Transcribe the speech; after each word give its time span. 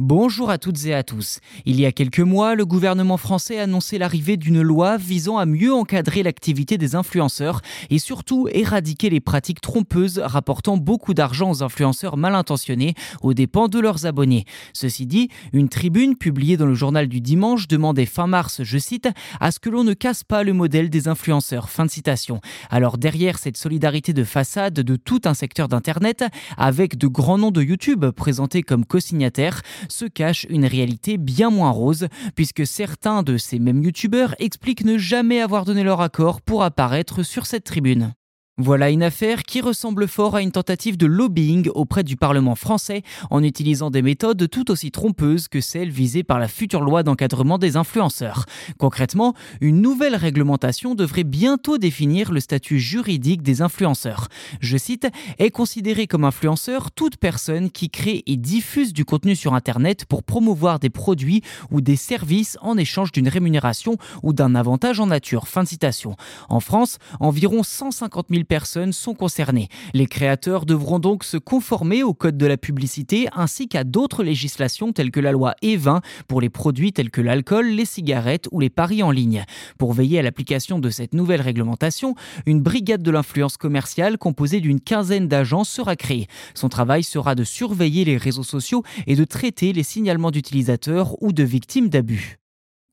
Bonjour 0.00 0.50
à 0.50 0.58
toutes 0.58 0.86
et 0.86 0.92
à 0.92 1.04
tous. 1.04 1.38
Il 1.66 1.78
y 1.78 1.86
a 1.86 1.92
quelques 1.92 2.18
mois, 2.18 2.56
le 2.56 2.66
gouvernement 2.66 3.16
français 3.16 3.60
a 3.60 3.62
annoncé 3.62 3.96
l'arrivée 3.96 4.36
d'une 4.36 4.60
loi 4.60 4.96
visant 4.96 5.38
à 5.38 5.46
mieux 5.46 5.72
encadrer 5.72 6.24
l'activité 6.24 6.76
des 6.78 6.96
influenceurs 6.96 7.60
et 7.90 8.00
surtout 8.00 8.48
éradiquer 8.50 9.08
les 9.08 9.20
pratiques 9.20 9.60
trompeuses 9.60 10.18
rapportant 10.18 10.78
beaucoup 10.78 11.14
d'argent 11.14 11.48
aux 11.48 11.62
influenceurs 11.62 12.16
mal 12.16 12.34
intentionnés 12.34 12.94
aux 13.22 13.34
dépens 13.34 13.68
de 13.68 13.78
leurs 13.78 14.04
abonnés. 14.04 14.46
Ceci 14.72 15.06
dit, 15.06 15.28
une 15.52 15.68
tribune 15.68 16.16
publiée 16.16 16.56
dans 16.56 16.66
le 16.66 16.74
journal 16.74 17.06
du 17.06 17.20
dimanche 17.20 17.68
demandait 17.68 18.04
fin 18.04 18.26
mars, 18.26 18.64
je 18.64 18.78
cite, 18.78 19.08
à 19.38 19.52
ce 19.52 19.60
que 19.60 19.70
l'on 19.70 19.84
ne 19.84 19.94
casse 19.94 20.24
pas 20.24 20.42
le 20.42 20.54
modèle 20.54 20.90
des 20.90 21.06
influenceurs. 21.06 21.70
Fin 21.70 21.86
de 21.86 21.90
citation. 21.92 22.40
Alors 22.68 22.98
derrière 22.98 23.38
cette 23.38 23.56
solidarité 23.56 24.12
de 24.12 24.24
façade 24.24 24.74
de 24.74 24.96
tout 24.96 25.20
un 25.24 25.34
secteur 25.34 25.68
d'Internet, 25.68 26.24
avec 26.56 26.98
de 26.98 27.06
grands 27.06 27.38
noms 27.38 27.52
de 27.52 27.62
YouTube 27.62 28.06
présentés 28.10 28.64
comme 28.64 28.84
co-signataires, 28.84 29.62
se 29.88 30.04
cache 30.04 30.46
une 30.48 30.66
réalité 30.66 31.18
bien 31.18 31.50
moins 31.50 31.70
rose, 31.70 32.08
puisque 32.34 32.66
certains 32.66 33.22
de 33.22 33.36
ces 33.36 33.58
mêmes 33.58 33.82
youtubeurs 33.82 34.34
expliquent 34.38 34.84
ne 34.84 34.98
jamais 34.98 35.40
avoir 35.40 35.64
donné 35.64 35.82
leur 35.82 36.00
accord 36.00 36.40
pour 36.40 36.62
apparaître 36.62 37.22
sur 37.22 37.46
cette 37.46 37.64
tribune. 37.64 38.14
Voilà 38.56 38.90
une 38.90 39.02
affaire 39.02 39.42
qui 39.42 39.60
ressemble 39.60 40.06
fort 40.06 40.36
à 40.36 40.40
une 40.40 40.52
tentative 40.52 40.96
de 40.96 41.06
lobbying 41.06 41.70
auprès 41.74 42.04
du 42.04 42.16
Parlement 42.16 42.54
français 42.54 43.02
en 43.32 43.42
utilisant 43.42 43.90
des 43.90 44.00
méthodes 44.00 44.48
tout 44.48 44.70
aussi 44.70 44.92
trompeuses 44.92 45.48
que 45.48 45.60
celles 45.60 45.90
visées 45.90 46.22
par 46.22 46.38
la 46.38 46.46
future 46.46 46.80
loi 46.80 47.02
d'encadrement 47.02 47.58
des 47.58 47.76
influenceurs. 47.76 48.44
Concrètement, 48.78 49.34
une 49.60 49.80
nouvelle 49.80 50.14
réglementation 50.14 50.94
devrait 50.94 51.24
bientôt 51.24 51.78
définir 51.78 52.30
le 52.30 52.38
statut 52.38 52.78
juridique 52.78 53.42
des 53.42 53.60
influenceurs. 53.60 54.28
Je 54.60 54.76
cite, 54.76 55.08
est 55.40 55.50
considéré 55.50 56.06
comme 56.06 56.24
influenceur 56.24 56.92
toute 56.92 57.16
personne 57.16 57.72
qui 57.72 57.90
crée 57.90 58.22
et 58.26 58.36
diffuse 58.36 58.92
du 58.92 59.04
contenu 59.04 59.34
sur 59.34 59.54
Internet 59.54 60.04
pour 60.04 60.22
promouvoir 60.22 60.78
des 60.78 60.90
produits 60.90 61.42
ou 61.72 61.80
des 61.80 61.96
services 61.96 62.56
en 62.62 62.78
échange 62.78 63.10
d'une 63.10 63.28
rémunération 63.28 63.96
ou 64.22 64.32
d'un 64.32 64.54
avantage 64.54 65.00
en 65.00 65.06
nature. 65.06 65.48
Fin 65.48 65.64
citation. 65.64 66.14
En 66.48 66.60
France, 66.60 66.98
environ 67.18 67.64
150 67.64 68.26
000 68.30 68.43
personnes 68.44 68.92
sont 68.92 69.14
concernées. 69.14 69.68
Les 69.92 70.06
créateurs 70.06 70.66
devront 70.66 70.98
donc 70.98 71.24
se 71.24 71.36
conformer 71.36 72.02
au 72.02 72.14
code 72.14 72.36
de 72.36 72.46
la 72.46 72.56
publicité 72.56 73.28
ainsi 73.34 73.68
qu'à 73.68 73.84
d'autres 73.84 74.22
législations 74.22 74.92
telles 74.92 75.10
que 75.10 75.20
la 75.20 75.32
loi 75.32 75.54
E20 75.62 76.00
pour 76.28 76.40
les 76.40 76.50
produits 76.50 76.92
tels 76.92 77.10
que 77.10 77.20
l'alcool, 77.20 77.66
les 77.66 77.84
cigarettes 77.84 78.48
ou 78.52 78.60
les 78.60 78.70
paris 78.70 79.02
en 79.02 79.10
ligne. 79.10 79.44
Pour 79.78 79.92
veiller 79.92 80.18
à 80.18 80.22
l'application 80.22 80.78
de 80.78 80.90
cette 80.90 81.14
nouvelle 81.14 81.40
réglementation, 81.40 82.14
une 82.46 82.60
brigade 82.60 83.02
de 83.02 83.10
l'influence 83.10 83.56
commerciale 83.56 84.18
composée 84.18 84.60
d'une 84.60 84.80
quinzaine 84.80 85.28
d'agents 85.28 85.64
sera 85.64 85.96
créée. 85.96 86.26
Son 86.54 86.68
travail 86.68 87.02
sera 87.02 87.34
de 87.34 87.44
surveiller 87.44 88.04
les 88.04 88.16
réseaux 88.16 88.42
sociaux 88.42 88.82
et 89.06 89.16
de 89.16 89.24
traiter 89.24 89.72
les 89.72 89.82
signalements 89.82 90.30
d'utilisateurs 90.30 91.20
ou 91.22 91.32
de 91.32 91.42
victimes 91.42 91.88
d'abus. 91.88 92.38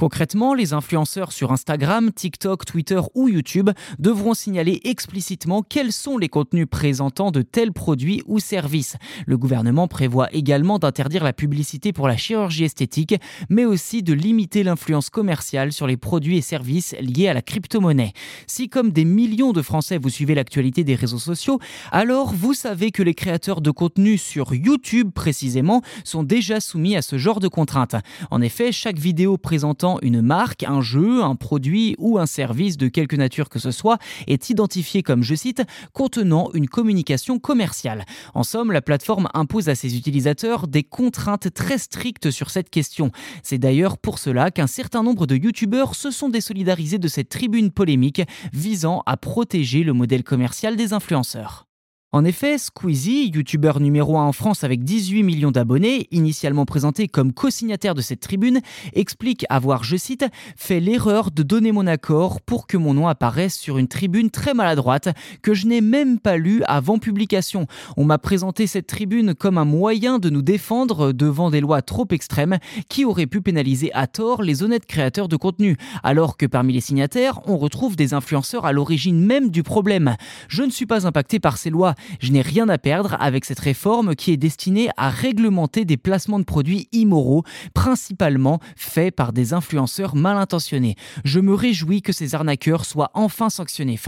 Concrètement, 0.00 0.54
les 0.54 0.72
influenceurs 0.72 1.30
sur 1.30 1.52
Instagram, 1.52 2.10
TikTok, 2.10 2.64
Twitter 2.64 3.02
ou 3.14 3.28
YouTube 3.28 3.68
devront 3.98 4.32
signaler 4.32 4.80
explicitement 4.84 5.60
quels 5.62 5.92
sont 5.92 6.16
les 6.16 6.30
contenus 6.30 6.66
présentant 6.70 7.30
de 7.30 7.42
tels 7.42 7.74
produits 7.74 8.22
ou 8.24 8.38
services. 8.38 8.96
Le 9.26 9.36
gouvernement 9.36 9.88
prévoit 9.88 10.32
également 10.32 10.78
d'interdire 10.78 11.22
la 11.22 11.34
publicité 11.34 11.92
pour 11.92 12.08
la 12.08 12.16
chirurgie 12.16 12.64
esthétique, 12.64 13.14
mais 13.50 13.66
aussi 13.66 14.02
de 14.02 14.14
limiter 14.14 14.62
l'influence 14.62 15.10
commerciale 15.10 15.70
sur 15.70 15.86
les 15.86 15.98
produits 15.98 16.38
et 16.38 16.40
services 16.40 16.96
liés 17.02 17.28
à 17.28 17.34
la 17.34 17.42
crypto-monnaie. 17.42 18.14
Si 18.46 18.70
comme 18.70 18.92
des 18.92 19.04
millions 19.04 19.52
de 19.52 19.60
Français 19.60 19.98
vous 19.98 20.08
suivez 20.08 20.34
l'actualité 20.34 20.82
des 20.82 20.94
réseaux 20.94 21.18
sociaux, 21.18 21.58
alors 21.92 22.32
vous 22.32 22.54
savez 22.54 22.90
que 22.90 23.02
les 23.02 23.12
créateurs 23.12 23.60
de 23.60 23.70
contenu 23.70 24.16
sur 24.16 24.54
YouTube 24.54 25.10
précisément 25.10 25.82
sont 26.04 26.22
déjà 26.22 26.58
soumis 26.58 26.96
à 26.96 27.02
ce 27.02 27.18
genre 27.18 27.38
de 27.38 27.48
contraintes. 27.48 27.96
En 28.30 28.40
effet, 28.40 28.72
chaque 28.72 28.98
vidéo 28.98 29.36
présentant 29.36 29.89
une 30.02 30.22
marque, 30.22 30.62
un 30.62 30.80
jeu, 30.80 31.22
un 31.22 31.34
produit 31.34 31.96
ou 31.98 32.18
un 32.18 32.26
service 32.26 32.76
de 32.76 32.88
quelque 32.88 33.16
nature 33.16 33.48
que 33.48 33.58
ce 33.58 33.70
soit 33.70 33.98
est 34.26 34.50
identifié 34.50 35.02
comme, 35.02 35.22
je 35.22 35.34
cite, 35.34 35.62
contenant 35.92 36.50
une 36.54 36.68
communication 36.68 37.38
commerciale. 37.38 38.04
En 38.34 38.42
somme, 38.42 38.72
la 38.72 38.82
plateforme 38.82 39.28
impose 39.34 39.68
à 39.68 39.74
ses 39.74 39.96
utilisateurs 39.96 40.68
des 40.68 40.82
contraintes 40.82 41.52
très 41.52 41.78
strictes 41.78 42.30
sur 42.30 42.50
cette 42.50 42.70
question. 42.70 43.10
C'est 43.42 43.58
d'ailleurs 43.58 43.98
pour 43.98 44.18
cela 44.18 44.50
qu'un 44.50 44.66
certain 44.66 45.02
nombre 45.02 45.26
de 45.26 45.36
youtubeurs 45.36 45.94
se 45.94 46.10
sont 46.10 46.28
désolidarisés 46.28 46.98
de 46.98 47.08
cette 47.08 47.28
tribune 47.28 47.70
polémique 47.70 48.22
visant 48.52 49.02
à 49.06 49.16
protéger 49.16 49.82
le 49.82 49.92
modèle 49.92 50.24
commercial 50.24 50.76
des 50.76 50.92
influenceurs. 50.92 51.69
En 52.12 52.24
effet, 52.24 52.58
Squeezie, 52.58 53.30
youtubeur 53.32 53.78
numéro 53.78 54.18
1 54.18 54.24
en 54.24 54.32
France 54.32 54.64
avec 54.64 54.82
18 54.82 55.22
millions 55.22 55.52
d'abonnés, 55.52 56.08
initialement 56.10 56.64
présenté 56.64 57.06
comme 57.06 57.32
co-signataire 57.32 57.94
de 57.94 58.00
cette 58.00 58.18
tribune, 58.18 58.58
explique 58.94 59.46
avoir, 59.48 59.84
je 59.84 59.96
cite, 59.96 60.24
fait 60.56 60.80
l'erreur 60.80 61.30
de 61.30 61.44
donner 61.44 61.70
mon 61.70 61.86
accord 61.86 62.40
pour 62.40 62.66
que 62.66 62.76
mon 62.76 62.94
nom 62.94 63.06
apparaisse 63.06 63.56
sur 63.56 63.78
une 63.78 63.86
tribune 63.86 64.30
très 64.30 64.54
maladroite 64.54 65.10
que 65.40 65.54
je 65.54 65.68
n'ai 65.68 65.80
même 65.80 66.18
pas 66.18 66.36
lue 66.36 66.64
avant 66.64 66.98
publication. 66.98 67.68
On 67.96 68.04
m'a 68.04 68.18
présenté 68.18 68.66
cette 68.66 68.88
tribune 68.88 69.32
comme 69.36 69.56
un 69.56 69.64
moyen 69.64 70.18
de 70.18 70.30
nous 70.30 70.42
défendre 70.42 71.12
devant 71.12 71.48
des 71.48 71.60
lois 71.60 71.80
trop 71.80 72.08
extrêmes 72.10 72.58
qui 72.88 73.04
auraient 73.04 73.28
pu 73.28 73.40
pénaliser 73.40 73.92
à 73.94 74.08
tort 74.08 74.42
les 74.42 74.64
honnêtes 74.64 74.86
créateurs 74.86 75.28
de 75.28 75.36
contenu, 75.36 75.76
alors 76.02 76.36
que 76.36 76.46
parmi 76.46 76.72
les 76.72 76.80
signataires, 76.80 77.38
on 77.46 77.56
retrouve 77.56 77.94
des 77.94 78.14
influenceurs 78.14 78.66
à 78.66 78.72
l'origine 78.72 79.24
même 79.24 79.48
du 79.50 79.62
problème. 79.62 80.16
Je 80.48 80.64
ne 80.64 80.70
suis 80.70 80.86
pas 80.86 81.06
impacté 81.06 81.38
par 81.38 81.56
ces 81.56 81.70
lois 81.70 81.94
je 82.20 82.32
n'ai 82.32 82.42
rien 82.42 82.68
à 82.68 82.78
perdre 82.78 83.16
avec 83.20 83.44
cette 83.44 83.60
réforme 83.60 84.14
qui 84.14 84.32
est 84.32 84.36
destinée 84.36 84.88
à 84.96 85.10
réglementer 85.10 85.84
des 85.84 85.96
placements 85.96 86.38
de 86.38 86.44
produits 86.44 86.88
immoraux, 86.92 87.44
principalement 87.74 88.60
faits 88.76 89.14
par 89.14 89.32
des 89.32 89.52
influenceurs 89.52 90.16
mal 90.16 90.36
intentionnés. 90.36 90.96
Je 91.24 91.40
me 91.40 91.54
réjouis 91.54 92.02
que 92.02 92.12
ces 92.12 92.34
arnaqueurs 92.34 92.84
soient 92.84 93.10
enfin 93.14 93.50
sanctionnés. 93.50 93.98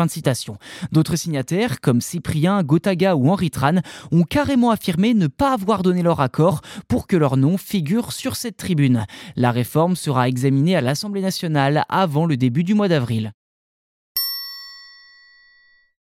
D'autres 0.93 1.17
signataires, 1.17 1.81
comme 1.81 2.01
Cyprien, 2.01 2.63
Gotaga 2.63 3.17
ou 3.17 3.31
Henri 3.31 3.51
Tran, 3.51 3.81
ont 4.11 4.25
carrément 4.25 4.71
affirmé 4.71 5.15
ne 5.15 5.27
pas 5.27 5.53
avoir 5.53 5.83
donné 5.83 6.03
leur 6.03 6.21
accord 6.21 6.61
pour 6.89 7.07
que 7.07 7.17
leur 7.17 7.37
nom 7.37 7.57
figure 7.57 8.13
sur 8.13 8.37
cette 8.37 8.57
tribune. 8.57 9.05
La 9.37 9.51
réforme 9.51 9.97
sera 9.97 10.29
examinée 10.29 10.77
à 10.77 10.81
l'Assemblée 10.81 11.23
nationale 11.23 11.85
avant 11.89 12.27
le 12.27 12.37
début 12.37 12.65
du 12.65 12.75
mois 12.75 12.89
d'avril. 12.89 13.33